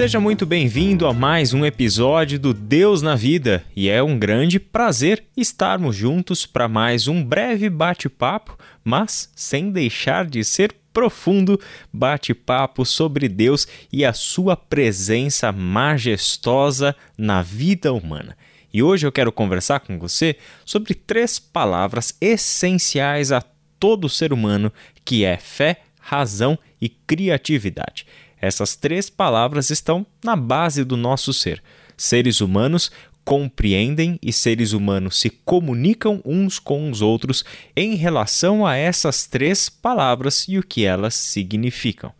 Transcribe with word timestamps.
Seja 0.00 0.18
muito 0.18 0.46
bem-vindo 0.46 1.06
a 1.06 1.12
mais 1.12 1.52
um 1.52 1.62
episódio 1.62 2.38
do 2.38 2.54
Deus 2.54 3.02
na 3.02 3.14
Vida 3.14 3.62
e 3.76 3.90
é 3.90 4.02
um 4.02 4.18
grande 4.18 4.58
prazer 4.58 5.24
estarmos 5.36 5.94
juntos 5.94 6.46
para 6.46 6.66
mais 6.66 7.06
um 7.06 7.22
breve 7.22 7.68
bate-papo, 7.68 8.56
mas 8.82 9.30
sem 9.36 9.70
deixar 9.70 10.24
de 10.24 10.42
ser 10.42 10.74
profundo 10.90 11.60
bate-papo 11.92 12.86
sobre 12.86 13.28
Deus 13.28 13.68
e 13.92 14.02
a 14.02 14.14
sua 14.14 14.56
presença 14.56 15.52
majestosa 15.52 16.96
na 17.18 17.42
vida 17.42 17.92
humana. 17.92 18.38
E 18.72 18.82
hoje 18.82 19.06
eu 19.06 19.12
quero 19.12 19.30
conversar 19.30 19.80
com 19.80 19.98
você 19.98 20.36
sobre 20.64 20.94
três 20.94 21.38
palavras 21.38 22.16
essenciais 22.22 23.32
a 23.32 23.42
todo 23.78 24.08
ser 24.08 24.32
humano, 24.32 24.72
que 25.04 25.26
é 25.26 25.36
fé, 25.36 25.82
razão 26.00 26.58
e 26.80 26.88
criatividade. 26.88 28.06
Essas 28.40 28.74
três 28.74 29.10
palavras 29.10 29.70
estão 29.70 30.06
na 30.24 30.34
base 30.34 30.84
do 30.84 30.96
nosso 30.96 31.32
ser. 31.32 31.62
Seres 31.96 32.40
humanos 32.40 32.90
compreendem 33.24 34.18
e 34.22 34.32
seres 34.32 34.72
humanos 34.72 35.20
se 35.20 35.28
comunicam 35.30 36.22
uns 36.24 36.58
com 36.58 36.90
os 36.90 37.02
outros 37.02 37.44
em 37.76 37.94
relação 37.94 38.66
a 38.66 38.76
essas 38.76 39.26
três 39.26 39.68
palavras 39.68 40.46
e 40.48 40.58
o 40.58 40.62
que 40.62 40.84
elas 40.84 41.14
significam. 41.14 42.12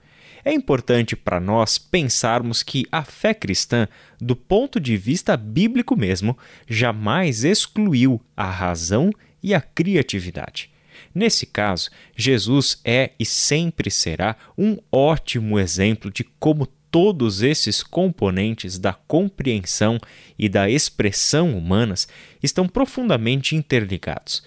É 0.45 0.53
importante 0.53 1.17
para 1.17 1.41
nós 1.41 1.79
pensarmos 1.79 2.63
que 2.63 2.87
a 2.91 3.03
fé 3.03 3.35
cristã, 3.35 3.87
do 4.21 4.35
ponto 4.35 4.81
de 4.81 4.97
vista 4.97 5.37
bíblico 5.37 5.97
mesmo, 5.97 6.37
jamais 6.69 7.45
excluiu 7.45 8.21
a 8.37 8.51
razão 8.51 9.11
e 9.43 9.55
a 9.55 9.61
criatividade. 9.61 10.71
Nesse 11.15 11.47
caso, 11.47 11.91
Jesus 12.17 12.81
é 12.85 13.13
e 13.19 13.25
sempre 13.25 13.91
será 13.91 14.37
um 14.57 14.79
ótimo 14.93 15.59
exemplo 15.59 16.11
de 16.11 16.25
como 16.39 16.67
todos 16.91 17.43
esses 17.43 17.83
componentes 17.83 18.79
da 18.79 18.93
compreensão 18.93 19.99
e 20.39 20.49
da 20.49 20.69
expressão 20.69 21.57
humanas 21.57 22.09
estão 22.43 22.67
profundamente 22.69 23.55
interligados. 23.55 24.43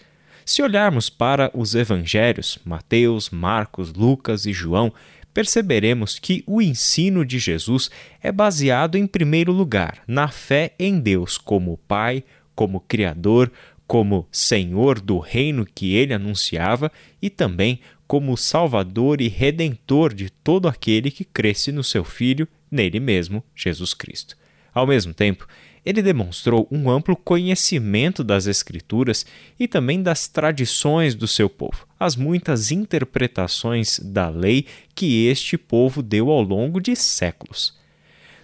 Se 0.45 0.61
olharmos 0.61 1.09
para 1.09 1.49
os 1.53 1.73
evangelhos, 1.73 2.59
Mateus, 2.65 3.29
Marcos, 3.29 3.93
Lucas 3.93 4.45
e 4.45 4.51
João, 4.51 4.93
perceberemos 5.33 6.19
que 6.19 6.43
o 6.45 6.61
ensino 6.61 7.25
de 7.25 7.39
Jesus 7.39 7.89
é 8.21 8.31
baseado, 8.31 8.97
em 8.97 9.07
primeiro 9.07 9.51
lugar, 9.51 10.03
na 10.05 10.27
fé 10.27 10.73
em 10.77 10.99
Deus 10.99 11.37
como 11.37 11.79
Pai, 11.87 12.23
como 12.53 12.81
Criador, 12.81 13.51
como 13.93 14.27
Senhor 14.31 14.99
do 14.99 15.19
reino 15.19 15.67
que 15.67 15.93
ele 15.93 16.15
anunciava 16.15 16.91
e 17.21 17.29
também 17.29 17.79
como 18.07 18.35
Salvador 18.35 19.21
e 19.21 19.27
Redentor 19.27 20.15
de 20.15 20.31
todo 20.31 20.67
aquele 20.67 21.11
que 21.11 21.23
cresce 21.23 21.71
no 21.71 21.83
seu 21.83 22.03
Filho, 22.03 22.47
nele 22.71 22.99
mesmo, 22.99 23.43
Jesus 23.55 23.93
Cristo. 23.93 24.35
Ao 24.73 24.87
mesmo 24.87 25.13
tempo, 25.13 25.47
ele 25.85 26.01
demonstrou 26.01 26.67
um 26.71 26.89
amplo 26.89 27.15
conhecimento 27.15 28.23
das 28.23 28.47
Escrituras 28.47 29.27
e 29.59 29.67
também 29.67 30.01
das 30.01 30.27
tradições 30.27 31.13
do 31.13 31.27
seu 31.27 31.47
povo, 31.47 31.87
as 31.99 32.15
muitas 32.15 32.71
interpretações 32.71 33.99
da 33.99 34.27
lei 34.27 34.65
que 34.95 35.27
este 35.27 35.55
povo 35.55 36.01
deu 36.01 36.31
ao 36.31 36.41
longo 36.41 36.81
de 36.81 36.95
séculos. 36.95 37.77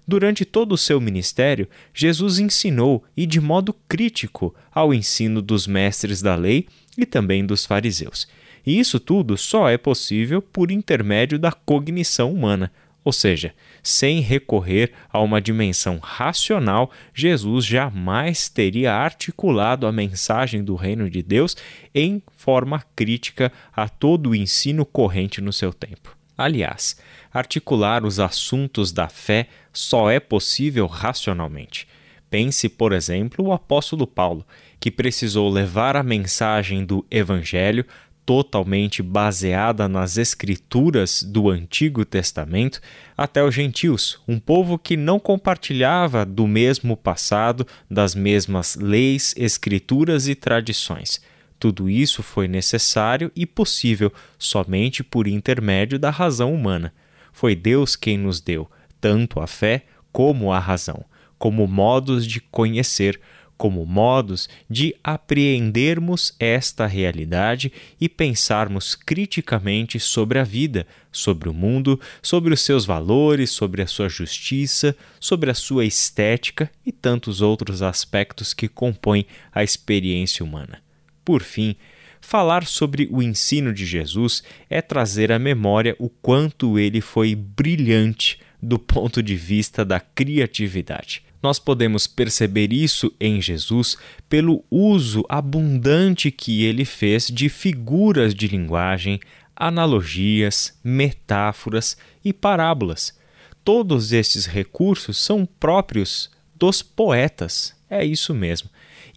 Durante 0.10 0.44
todo 0.44 0.72
o 0.72 0.78
seu 0.78 1.00
ministério, 1.00 1.68
Jesus 1.94 2.40
ensinou 2.40 3.04
e 3.16 3.28
de 3.28 3.40
modo 3.40 3.76
crítico 3.88 4.56
ao 4.72 4.92
ensino 4.92 5.40
dos 5.40 5.68
mestres 5.68 6.20
da 6.20 6.34
lei 6.36 6.68
e 6.98 7.06
também 7.06 7.46
dos 7.46 7.64
fariseus. 7.64 8.28
E 8.66 8.80
isso 8.80 9.00
tudo 9.00 9.38
só 9.38 9.70
é 9.70 9.78
possível 9.78 10.42
por 10.42 10.72
intermédio 10.72 11.38
da 11.38 11.52
cognição 11.52 12.34
humana, 12.34 12.72
ou 13.06 13.14
seja, 13.14 13.54
sem 13.84 14.20
recorrer 14.20 14.94
a 15.14 15.22
uma 15.22 15.40
dimensão 15.40 16.00
racional, 16.00 16.90
Jesus 17.14 17.64
jamais 17.64 18.50
teria 18.50 18.92
articulado 18.92 19.86
a 19.86 19.92
mensagem 19.92 20.64
do 20.64 20.74
reino 20.74 21.08
de 21.08 21.22
Deus 21.22 21.56
em 21.94 22.20
forma 22.36 22.84
crítica 22.96 23.52
a 23.72 23.88
todo 23.88 24.32
o 24.32 24.36
ensino 24.36 24.88
corrente 24.88 25.40
no 25.40 25.54
seu 25.54 25.72
tempo. 25.72 26.19
Aliás, 26.40 26.96
articular 27.34 28.06
os 28.06 28.18
assuntos 28.18 28.94
da 28.94 29.10
fé 29.10 29.48
só 29.74 30.10
é 30.10 30.22
possível 30.22 30.88
racionalmente. 30.88 31.86
Pense, 32.30 32.70
por 32.70 32.94
exemplo, 32.94 33.48
o 33.48 33.52
apóstolo 33.52 34.08
Paulo, 34.08 34.48
que 34.80 34.90
precisou 34.90 35.50
levar 35.50 35.98
a 35.98 36.02
mensagem 36.02 36.86
do 36.86 37.06
Evangelho 37.12 37.86
totalmente 38.26 39.04
baseada 39.04 39.90
nas 39.90 40.16
escrituras 40.16 41.24
do 41.24 41.50
Antigo 41.50 42.06
Testamento 42.06 42.80
até 43.18 43.44
os 43.44 43.54
gentios, 43.54 44.22
um 44.26 44.40
povo 44.40 44.80
que 44.80 44.96
não 44.96 45.20
compartilhava 45.20 46.26
do 46.26 46.48
mesmo 46.48 46.96
passado, 46.96 47.68
das 47.92 48.16
mesmas 48.16 48.78
leis, 48.78 49.34
escrituras 49.36 50.30
e 50.30 50.36
tradições. 50.36 51.20
Tudo 51.60 51.90
isso 51.90 52.24
foi 52.24 52.48
necessário 52.48 53.30
e 53.36 53.46
possível 53.46 54.14
somente 54.38 55.04
por 55.04 55.28
intermédio 55.28 56.00
da 56.00 56.10
razão 56.10 56.54
humana. 56.54 56.94
Foi 57.34 57.54
Deus 57.54 57.98
quem 57.98 58.18
nos 58.18 58.40
deu 58.40 58.70
tanto 59.02 59.40
a 59.40 59.48
fé 59.48 59.86
como 60.12 60.52
a 60.52 60.60
razão, 60.60 61.04
como 61.38 61.68
modos 61.68 62.26
de 62.26 62.40
conhecer, 62.40 63.20
como 63.58 63.86
modos 63.86 64.48
de 64.70 64.96
apreendermos 65.04 66.34
esta 66.40 66.86
realidade 66.86 67.74
e 68.00 68.08
pensarmos 68.08 68.96
criticamente 68.96 70.00
sobre 70.00 70.40
a 70.40 70.46
vida, 70.46 70.88
sobre 71.12 71.50
o 71.50 71.54
mundo, 71.54 72.00
sobre 72.22 72.54
os 72.54 72.62
seus 72.62 72.86
valores, 72.86 73.50
sobre 73.52 73.82
a 73.82 73.88
sua 73.88 74.08
justiça, 74.08 74.96
sobre 75.20 75.52
a 75.52 75.54
sua 75.54 75.84
estética 75.86 76.72
e 76.86 76.92
tantos 76.92 77.42
outros 77.42 77.82
aspectos 77.82 78.54
que 78.54 78.70
compõem 78.70 79.26
a 79.54 79.62
experiência 79.62 80.44
humana. 80.44 80.82
Por 81.30 81.44
fim, 81.44 81.76
falar 82.20 82.66
sobre 82.66 83.08
o 83.12 83.22
ensino 83.22 83.72
de 83.72 83.86
Jesus 83.86 84.42
é 84.68 84.82
trazer 84.82 85.32
à 85.32 85.38
memória 85.38 85.96
o 86.00 86.10
quanto 86.10 86.80
ele 86.80 87.02
foi 87.02 87.36
brilhante 87.36 88.40
do 88.60 88.80
ponto 88.80 89.22
de 89.22 89.36
vista 89.36 89.86
da 89.86 90.00
criatividade. 90.00 91.22
Nós 91.40 91.60
podemos 91.60 92.08
perceber 92.08 92.74
isso 92.74 93.14
em 93.20 93.40
Jesus 93.40 93.96
pelo 94.28 94.66
uso 94.72 95.24
abundante 95.30 96.32
que 96.32 96.66
ele 96.66 96.84
fez 96.84 97.28
de 97.28 97.48
figuras 97.48 98.34
de 98.34 98.48
linguagem, 98.48 99.20
analogias, 99.56 100.80
metáforas 100.84 101.96
e 102.26 102.34
parábolas. 102.34 103.16
Todos 103.64 104.14
esses 104.14 104.48
recursos 104.48 105.20
são 105.20 105.46
próprios 105.46 106.32
dos 106.56 106.82
poetas. 106.82 107.76
É 107.88 108.04
isso 108.04 108.34
mesmo. 108.34 108.68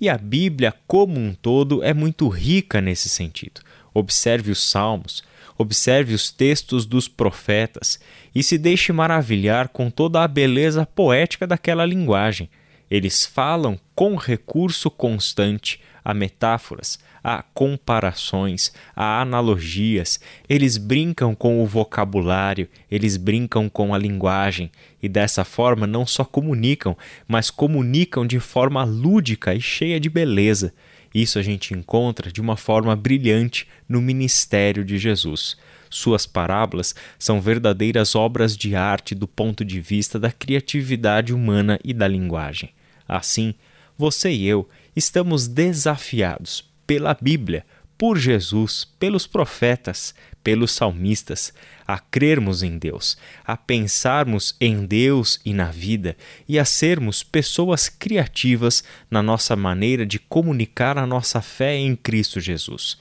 E 0.01 0.09
a 0.09 0.17
Bíblia, 0.19 0.75
como 0.87 1.19
um 1.19 1.35
todo, 1.35 1.83
é 1.83 1.95
muito 1.95 2.29
rica 2.29 2.81
nesse 2.81 3.09
sentido. 3.09 3.61
Observe 3.95 4.51
os 4.51 4.63
Salmos, 4.63 5.23
observe 5.57 6.15
os 6.15 6.31
textos 6.31 6.87
dos 6.87 7.09
profetas 7.09 8.01
e 8.35 8.43
se 8.43 8.57
deixe 8.59 8.93
maravilhar 8.93 9.69
com 9.69 9.91
toda 9.91 10.23
a 10.23 10.29
beleza 10.29 10.87
poética 10.87 11.47
daquela 11.47 11.85
linguagem. 11.85 12.49
Eles 12.93 13.25
falam 13.25 13.81
com 13.95 14.17
recurso 14.17 14.91
constante 14.91 15.81
a 16.05 16.13
metáforas, 16.13 16.99
a 17.25 17.43
comparações, 17.43 18.71
a 18.95 19.23
analogias. 19.23 20.21
Eles 20.47 20.77
brincam 20.77 21.35
com 21.35 21.63
o 21.63 21.67
vocabulário, 21.67 22.69
eles 22.91 23.17
brincam 23.17 23.67
com 23.71 23.95
a 23.95 23.99
linguagem 23.99 24.71
e 25.03 25.09
dessa 25.09 25.43
forma 25.43 25.87
não 25.87 26.05
só 26.05 26.23
comunicam, 26.23 26.95
mas 27.27 27.49
comunicam 27.49 28.27
de 28.27 28.39
forma 28.39 28.85
lúdica 28.85 29.55
e 29.55 29.61
cheia 29.63 29.99
de 29.99 30.11
beleza. 30.11 30.75
Isso 31.15 31.39
a 31.39 31.43
gente 31.43 31.73
encontra 31.73 32.31
de 32.31 32.43
uma 32.43 32.59
forma 32.59 32.95
brilhante 32.95 33.67
no 33.89 34.03
ministério 34.03 34.85
de 34.85 34.99
Jesus. 34.99 35.57
Suas 35.89 36.27
parábolas 36.27 36.95
são 37.19 37.41
verdadeiras 37.41 38.15
obras 38.15 38.55
de 38.55 38.77
arte 38.77 39.15
do 39.15 39.27
ponto 39.27 39.65
de 39.65 39.81
vista 39.81 40.21
da 40.21 40.31
criatividade 40.31 41.33
humana 41.33 41.81
e 41.83 41.95
da 41.95 42.07
linguagem. 42.07 42.69
Assim, 43.07 43.55
você 43.97 44.31
e 44.31 44.47
eu 44.47 44.69
estamos 44.95 45.47
desafiados 45.49 46.65
pela 46.87 47.17
Bíblia, 47.21 47.65
por 47.97 48.19
Jesus, 48.19 48.89
pelos 48.99 49.27
profetas, 49.27 50.15
pelos 50.43 50.73
salmistas, 50.73 51.53
a 51.87 51.99
crermos 51.99 52.63
em 52.63 52.77
Deus, 52.77 53.17
a 53.45 53.57
pensarmos 53.57 54.57
em 54.61 54.85
Deus 54.85 55.41
e 55.45 55.55
na 55.55 55.71
vida 55.71 56.17
e 56.49 56.59
a 56.59 56.65
sermos 56.65 57.23
pessoas 57.23 57.89
criativas 57.89 58.83
na 59.11 59.23
nossa 59.23 59.55
maneira 59.55 60.05
de 60.05 60.19
comunicar 60.19 60.99
a 60.99 61.07
nossa 61.07 61.41
fé 61.41 61.77
em 61.77 61.95
Cristo 61.95 62.41
Jesus. 62.41 62.99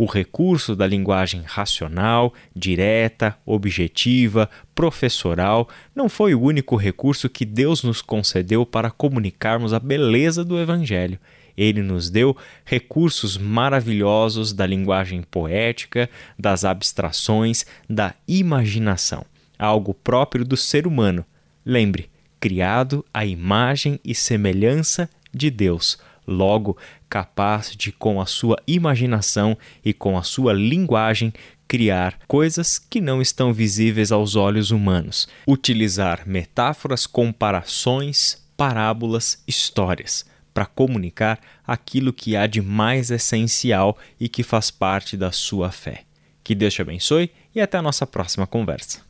O 0.00 0.06
recurso 0.06 0.74
da 0.74 0.86
linguagem 0.86 1.42
racional, 1.44 2.32
direta, 2.56 3.36
objetiva, 3.44 4.48
professoral 4.74 5.68
não 5.94 6.08
foi 6.08 6.34
o 6.34 6.40
único 6.40 6.74
recurso 6.74 7.28
que 7.28 7.44
Deus 7.44 7.82
nos 7.82 8.00
concedeu 8.00 8.64
para 8.64 8.90
comunicarmos 8.90 9.74
a 9.74 9.78
beleza 9.78 10.42
do 10.42 10.58
Evangelho. 10.58 11.18
Ele 11.54 11.82
nos 11.82 12.08
deu 12.08 12.34
recursos 12.64 13.36
maravilhosos 13.36 14.54
da 14.54 14.64
linguagem 14.64 15.20
poética, 15.20 16.08
das 16.38 16.64
abstrações, 16.64 17.66
da 17.86 18.14
imaginação, 18.26 19.26
algo 19.58 19.92
próprio 19.92 20.46
do 20.46 20.56
ser 20.56 20.86
humano. 20.86 21.26
Lembre, 21.62 22.08
criado 22.40 23.04
à 23.12 23.26
imagem 23.26 24.00
e 24.02 24.14
semelhança 24.14 25.10
de 25.30 25.50
Deus 25.50 25.98
logo 26.26 26.76
capaz 27.08 27.74
de, 27.76 27.92
com 27.92 28.20
a 28.20 28.26
sua 28.26 28.56
imaginação 28.66 29.56
e 29.84 29.92
com 29.92 30.16
a 30.16 30.22
sua 30.22 30.52
linguagem, 30.52 31.32
criar 31.66 32.18
coisas 32.26 32.78
que 32.78 33.00
não 33.00 33.22
estão 33.22 33.52
visíveis 33.52 34.10
aos 34.10 34.34
olhos 34.36 34.70
humanos, 34.70 35.28
utilizar 35.46 36.22
metáforas, 36.26 37.06
comparações, 37.06 38.44
parábolas, 38.56 39.42
histórias 39.46 40.24
para 40.52 40.66
comunicar 40.66 41.40
aquilo 41.66 42.12
que 42.12 42.36
há 42.36 42.46
de 42.46 42.60
mais 42.60 43.10
essencial 43.10 43.96
e 44.18 44.28
que 44.28 44.42
faz 44.42 44.70
parte 44.70 45.16
da 45.16 45.32
sua 45.32 45.70
fé. 45.70 46.02
Que 46.42 46.54
Deus 46.54 46.74
te 46.74 46.82
abençoe 46.82 47.30
e 47.54 47.60
até 47.60 47.78
a 47.78 47.82
nossa 47.82 48.06
próxima 48.06 48.46
conversa. 48.46 49.09